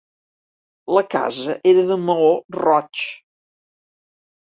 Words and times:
La 0.99 1.03
casa 1.17 1.57
era 1.73 1.85
de 1.91 1.99
maó 2.09 2.33
roig. 2.59 3.07